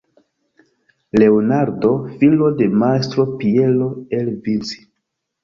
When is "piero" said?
3.43-3.93